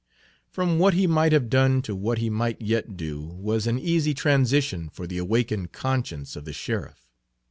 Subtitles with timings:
[0.49, 4.15] From what he might have done to what he might yet do was an easy
[4.15, 7.07] transition for the awakened conscience of the sheriff.